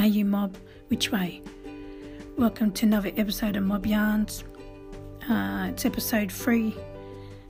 [0.00, 0.56] Are you mob?
[0.88, 1.42] Which way?
[2.38, 4.44] Welcome to another episode of Mob Yarns.
[5.28, 6.74] Uh, it's episode three,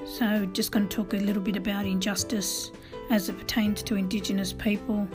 [0.05, 2.73] so just going to talk a little bit about injustice
[3.09, 5.07] as it pertains to Indigenous people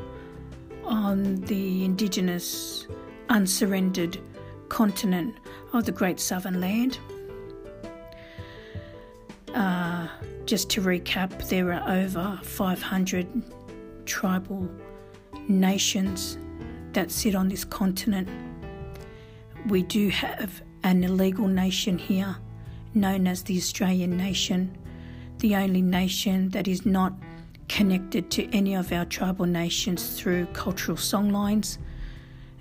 [0.85, 2.87] on the Indigenous
[3.27, 4.17] unsurrendered
[4.69, 5.35] continent
[5.73, 6.99] of the Great Southern Land.
[9.53, 10.07] Uh,
[10.45, 13.27] just to recap, there are over 500
[14.05, 14.69] tribal
[15.49, 16.37] nations
[16.95, 18.27] that sit on this continent.
[19.67, 22.35] We do have an illegal nation here
[22.93, 24.77] known as the Australian nation,
[25.39, 27.13] the only nation that is not
[27.67, 31.77] connected to any of our tribal nations through cultural songlines.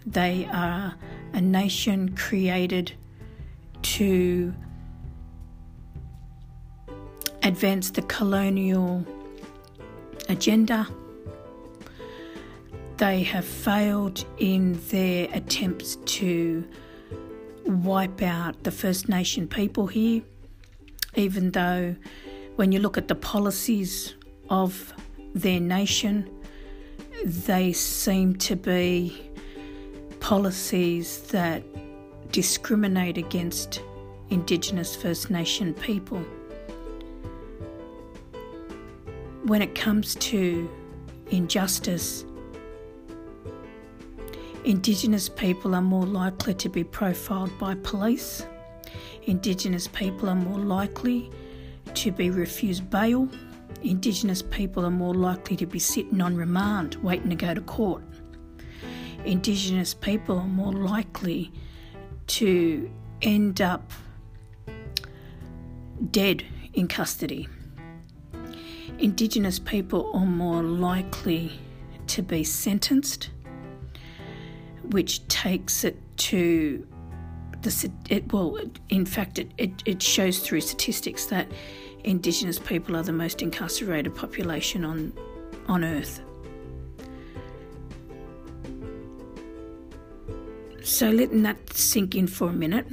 [0.04, 0.94] They are
[1.32, 2.92] a nation created
[3.82, 4.52] to
[7.42, 9.06] advance the colonial
[10.28, 10.88] agenda
[12.96, 16.64] they have failed in their attempts to
[17.66, 20.22] wipe out the First Nation people here,
[21.14, 21.96] even though
[22.56, 24.14] when you look at the policies
[24.48, 24.92] of
[25.34, 26.30] their nation,
[27.24, 29.30] they seem to be
[30.20, 31.62] policies that
[32.30, 33.80] discriminate against
[34.30, 36.24] Indigenous First Nation people.
[39.44, 40.70] When it comes to
[41.30, 42.24] injustice,
[44.64, 48.46] Indigenous people are more likely to be profiled by police.
[49.24, 51.30] Indigenous people are more likely
[51.92, 53.28] to be refused bail.
[53.82, 58.02] Indigenous people are more likely to be sitting on remand waiting to go to court.
[59.26, 61.52] Indigenous people are more likely
[62.28, 62.90] to
[63.20, 63.90] end up
[66.10, 67.46] dead in custody.
[68.98, 71.52] Indigenous people are more likely
[72.06, 73.28] to be sentenced
[74.90, 76.86] which takes it to
[77.62, 78.58] the it, well
[78.90, 81.50] in fact it, it, it shows through statistics that
[82.04, 85.12] indigenous people are the most incarcerated population on
[85.66, 86.20] on earth.
[90.82, 92.86] So letting that sink in for a minute.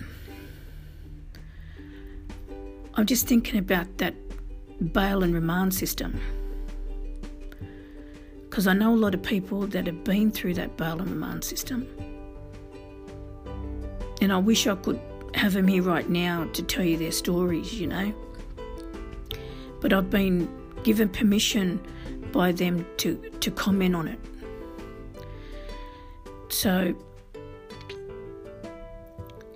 [2.95, 4.15] I'm just thinking about that
[4.93, 6.19] bail and remand system
[8.51, 11.41] because I know a lot of people that have been through that bail and remand
[11.41, 11.87] system.
[14.21, 14.99] And I wish I could
[15.35, 18.13] have them here right now to tell you their stories, you know.
[19.79, 20.49] But I've been
[20.83, 21.79] given permission
[22.33, 24.19] by them to, to comment on it.
[26.49, 26.93] So,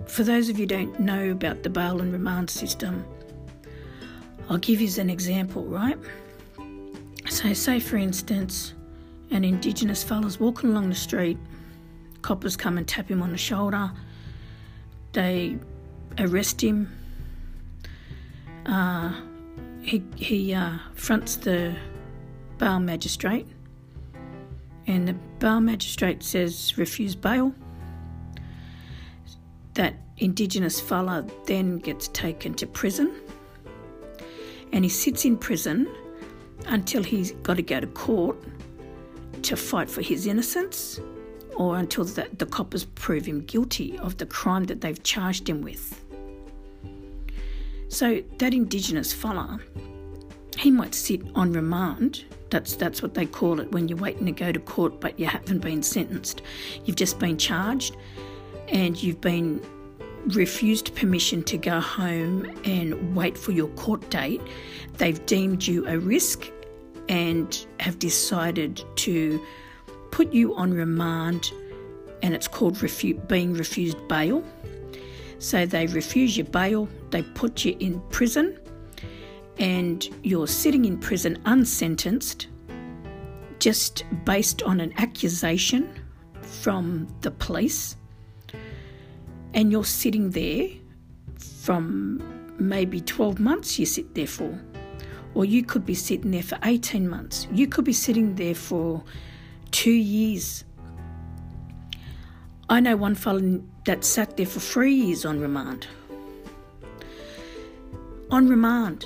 [0.06, 3.04] for those of you don't know about the bail and remand system,
[4.48, 5.98] I'll give you an example, right?
[7.28, 8.72] So, say for instance,
[9.30, 11.38] an Indigenous fella's walking along the street.
[12.22, 13.90] Coppers come and tap him on the shoulder.
[15.12, 15.58] They
[16.18, 16.92] arrest him.
[18.64, 19.12] Uh,
[19.82, 21.76] he he uh, fronts the
[22.58, 23.46] bail magistrate,
[24.86, 27.54] and the bail magistrate says refuse bail.
[29.74, 33.14] That Indigenous fella then gets taken to prison,
[34.72, 35.86] and he sits in prison
[36.66, 38.36] until he's got to go to court
[39.46, 41.00] to fight for his innocence
[41.56, 45.62] or until the, the coppers prove him guilty of the crime that they've charged him
[45.62, 46.04] with.
[47.88, 49.60] So that Indigenous fella,
[50.58, 52.24] he might sit on remand.
[52.50, 55.26] That's that's what they call it when you're waiting to go to court, but you
[55.26, 56.42] haven't been sentenced.
[56.84, 57.96] You've just been charged,
[58.68, 59.60] and you've been
[60.28, 64.40] refused permission to go home and wait for your court date.
[64.98, 66.50] They've deemed you a risk
[67.08, 69.44] and have decided to
[70.10, 71.52] put you on remand,
[72.22, 74.42] and it's called refu- being refused bail.
[75.38, 78.58] So they refuse your bail, they put you in prison,
[79.58, 82.48] and you're sitting in prison unsentenced
[83.58, 85.88] just based on an accusation
[86.42, 87.96] from the police.
[89.54, 90.68] And you're sitting there
[91.38, 92.22] from
[92.58, 94.58] maybe 12 months, you sit there for
[95.36, 97.46] or you could be sitting there for 18 months.
[97.52, 99.04] You could be sitting there for
[99.70, 100.64] two years.
[102.70, 105.86] I know one fellow that sat there for three years on remand.
[108.30, 109.04] On remand.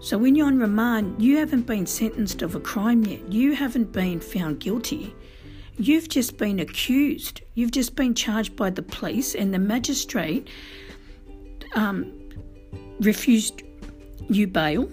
[0.00, 3.32] So when you're on remand, you haven't been sentenced of a crime yet.
[3.32, 5.14] You haven't been found guilty.
[5.78, 7.40] You've just been accused.
[7.54, 10.48] You've just been charged by the police, and the magistrate
[11.74, 12.12] um,
[13.00, 13.62] refused
[14.28, 14.90] you bail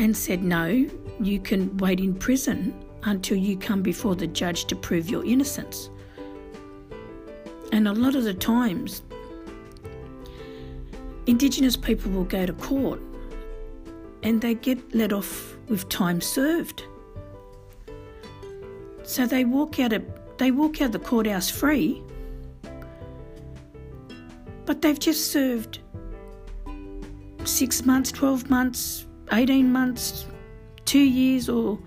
[0.00, 0.88] and said, No,
[1.20, 5.90] you can wait in prison until you come before the judge to prove your innocence.
[7.70, 9.02] And a lot of the times,
[11.26, 13.00] Indigenous people will go to court
[14.22, 16.82] and they get let off with time served.
[19.02, 20.02] So they walk out of
[20.38, 22.02] they walk out the courthouse free,
[24.64, 25.80] but they've just served
[27.44, 30.26] six months, twelve months, eighteen months,
[30.84, 31.78] two years, or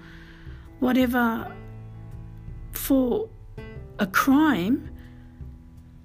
[0.80, 1.54] whatever
[2.72, 3.30] for
[4.00, 4.90] a crime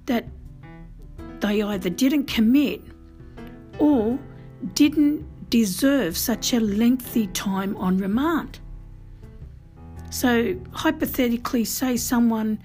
[0.07, 0.27] that
[1.41, 2.81] they either didn't commit
[3.79, 4.19] or
[4.75, 8.59] didn't deserve such a lengthy time on remand.
[10.11, 12.59] So, hypothetically, say someone,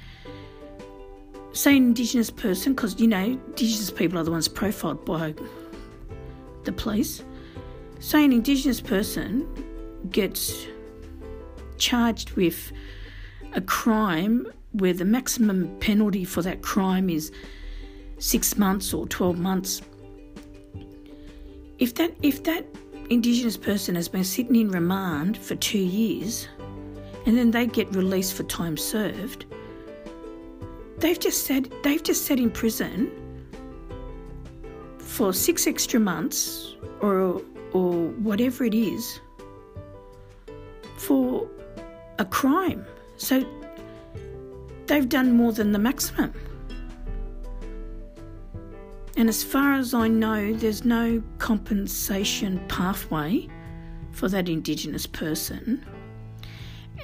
[1.52, 5.34] say an Indigenous person, because you know, Indigenous people are the ones profiled by
[6.64, 7.24] the police,
[8.04, 9.48] say an Indigenous person
[10.12, 10.68] gets
[11.78, 12.74] charged with
[13.54, 17.32] a crime where the maximum penalty for that crime is
[18.18, 19.82] six months or 12 months.
[21.80, 22.66] If that if that
[23.10, 26.50] indigenous person has been sitting in remand for two years
[27.26, 29.46] and then they get released for time served
[31.00, 33.12] they've just said they've just sat in prison
[35.00, 37.42] for six extra months or
[37.74, 39.20] or whatever it is
[40.98, 41.48] for
[42.20, 42.86] a crime.
[43.18, 43.46] So
[44.88, 46.34] they've done more than the maximum.
[49.16, 53.48] And as far as I know, there's no compensation pathway
[54.12, 55.86] for that Indigenous person.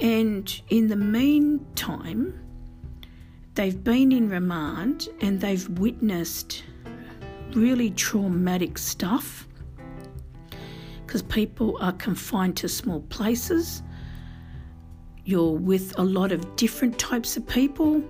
[0.01, 2.39] And in the meantime,
[3.55, 6.63] they've been in remand and they've witnessed
[7.53, 9.47] really traumatic stuff
[11.09, 13.81] because people are confined to small places.
[15.25, 18.03] You're with a lot of different types of people.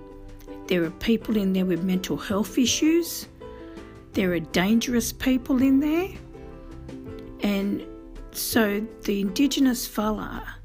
[0.66, 3.26] There are people in there with mental health issues.
[4.12, 6.10] There are dangerous people in there.
[7.42, 7.86] And
[8.32, 10.56] so the Indigenous fella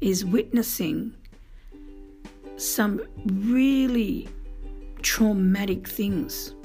[0.00, 1.14] is witnessing
[2.56, 4.28] some really
[5.02, 6.56] traumatic things.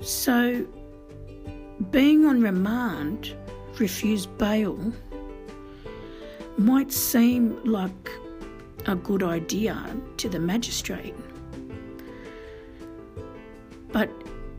[0.00, 0.66] So,
[1.90, 3.34] being on remand,
[3.78, 4.92] refused bail,
[6.58, 8.10] might seem like
[8.86, 11.14] a good idea to the magistrate.
[13.92, 14.10] But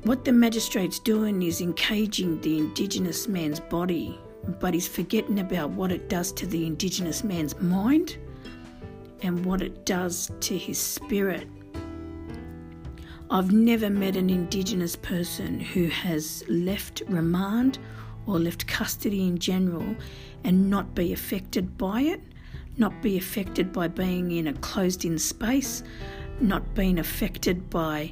[0.04, 4.20] what the magistrate's doing is encaging the Indigenous man's body,
[4.60, 8.18] but he's forgetting about what it does to the Indigenous man's mind
[9.22, 11.48] and what it does to his spirit.
[13.33, 17.80] I've never met an Indigenous person who has left remand
[18.25, 19.95] or left custody in general
[20.44, 22.22] and not be affected by it,
[22.75, 25.81] not be affected by being in a closed in space,
[26.42, 28.12] not being affected by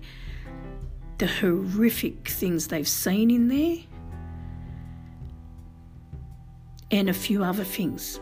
[1.18, 3.76] the horrific things they've seen in there,
[6.92, 8.22] and a few other things.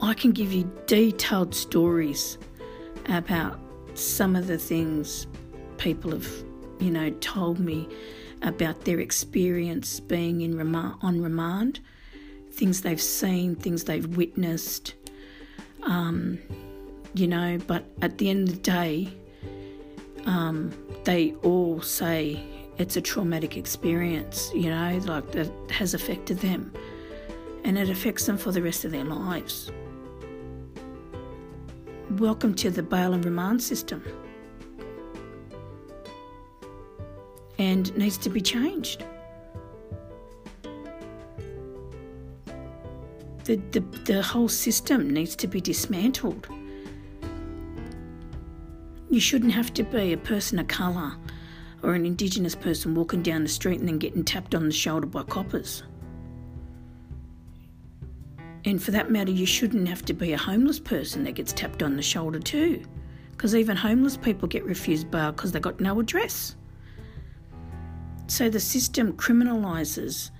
[0.00, 2.36] I can give you detailed stories
[3.06, 3.60] about
[3.94, 5.28] some of the things
[5.82, 6.28] people have,
[6.78, 7.88] you know, told me
[8.42, 11.80] about their experience being in remand, on remand,
[12.52, 14.94] things they've seen, things they've witnessed,
[15.82, 16.38] um,
[17.14, 17.58] you know.
[17.66, 19.12] But at the end of the day,
[20.24, 20.72] um,
[21.02, 22.40] they all say
[22.78, 26.72] it's a traumatic experience, you know, like that has affected them
[27.64, 29.72] and it affects them for the rest of their lives.
[32.18, 34.04] Welcome to the bail and remand system.
[37.62, 39.04] And needs to be changed.
[43.44, 46.48] The, the, the whole system needs to be dismantled.
[49.08, 51.12] You shouldn't have to be a person of colour
[51.84, 55.06] or an Indigenous person walking down the street and then getting tapped on the shoulder
[55.06, 55.84] by coppers.
[58.64, 61.84] And for that matter, you shouldn't have to be a homeless person that gets tapped
[61.84, 62.82] on the shoulder too.
[63.30, 66.56] Because even homeless people get refused bail because they've got no address.
[68.32, 70.30] So the system criminalises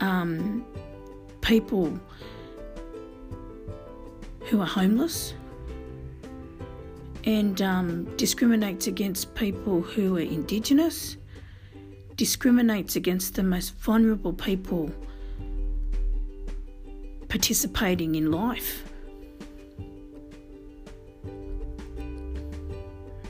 [0.00, 0.64] um,
[1.42, 2.00] people
[4.46, 5.34] who are homeless,
[7.24, 11.18] and um, discriminates against people who are Indigenous,
[12.16, 14.90] discriminates against the most vulnerable people
[17.28, 18.90] participating in life.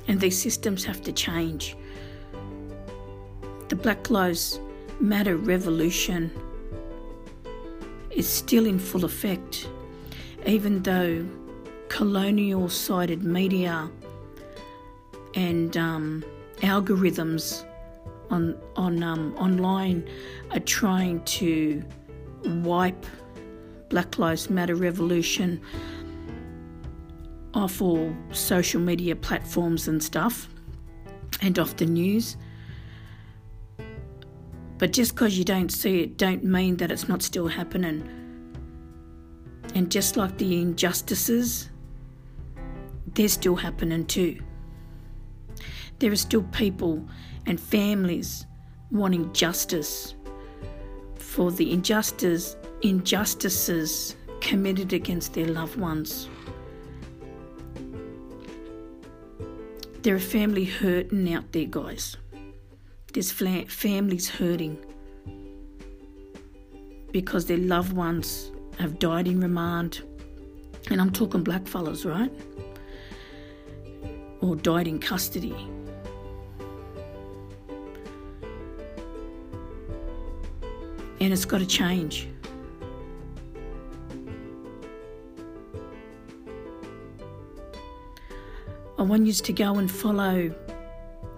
[0.06, 1.76] And these systems have to change.
[3.87, 4.59] Black Lives
[4.99, 6.33] Matter revolution
[8.11, 9.69] is still in full effect,
[10.45, 11.25] even though
[11.87, 13.88] colonial sided media
[15.37, 16.25] and um,
[16.62, 17.64] algorithms
[18.28, 20.05] on on um, online
[20.50, 21.81] are trying to
[22.64, 23.07] wipe
[23.88, 25.61] Black Lives Matter revolution
[27.55, 30.49] off all social media platforms and stuff
[31.40, 32.37] and off the news.
[34.78, 38.09] But just because you don't see it, don't mean that it's not still happening.
[39.75, 41.71] And just like the injustices,
[43.14, 44.38] they're still happening too.
[45.99, 47.09] There are still people
[47.47, 48.47] and families
[48.90, 50.14] wanting justice
[51.16, 56.28] for the injustice, injustices committed against their loved ones.
[60.02, 62.16] There are family hurting out there, guys.
[63.16, 64.76] There's families hurting
[67.12, 70.02] because their loved ones have died in remand.
[70.90, 72.30] And I'm talking black fellas, right?
[74.42, 75.56] Or died in custody.
[81.18, 82.28] And it's got to change.
[88.99, 90.54] I want you to go and follow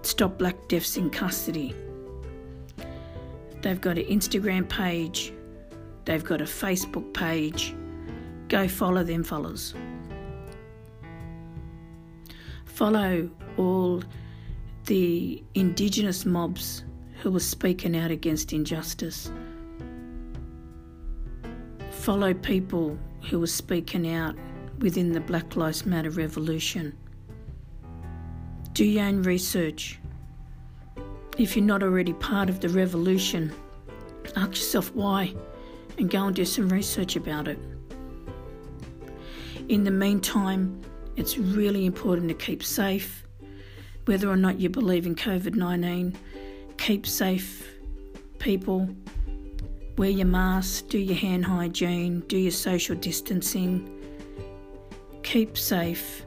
[0.01, 1.75] Stop Black Deaths in Custody.
[3.61, 5.33] They've got an Instagram page,
[6.05, 7.75] they've got a Facebook page.
[8.47, 9.75] Go follow them, fellas.
[12.65, 14.01] Follow all
[14.85, 16.83] the Indigenous mobs
[17.21, 19.31] who are speaking out against injustice.
[21.91, 22.97] Follow people
[23.29, 24.35] who are speaking out
[24.79, 26.97] within the Black Lives Matter revolution.
[28.79, 29.99] Do your own research.
[31.37, 33.51] If you're not already part of the revolution,
[34.37, 35.35] ask yourself why
[35.97, 37.59] and go and do some research about it.
[39.67, 40.79] In the meantime,
[41.17, 43.25] it's really important to keep safe.
[44.05, 46.17] Whether or not you believe in COVID 19,
[46.77, 47.67] keep safe,
[48.37, 48.87] people.
[49.97, 53.93] Wear your mask, do your hand hygiene, do your social distancing.
[55.23, 56.25] Keep safe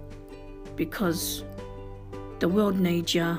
[0.76, 1.44] because
[2.42, 3.38] the world needs you.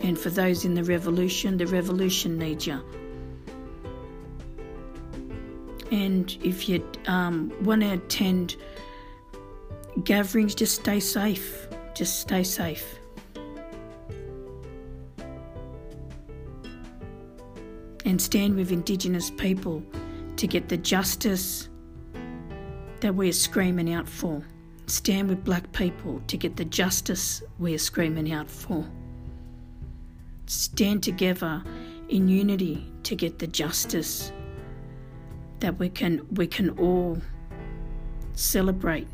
[0.00, 2.80] And for those in the revolution, the revolution needs you.
[5.90, 8.56] And if you um, want to attend
[10.04, 11.68] gatherings, just stay safe.
[11.94, 12.98] Just stay safe.
[18.06, 19.82] And stand with Indigenous people
[20.36, 21.68] to get the justice
[23.00, 24.42] that we're screaming out for
[24.86, 28.86] stand with black people to get the justice we're screaming out for.
[30.46, 31.62] Stand together
[32.08, 34.32] in unity to get the justice
[35.60, 37.16] that we can we can all
[38.34, 39.06] celebrate.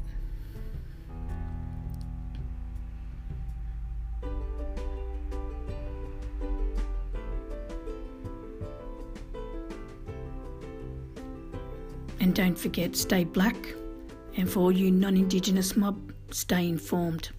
[12.20, 13.56] And don't forget, stay black.
[14.38, 17.30] And for all you non Indigenous mob, stay informed.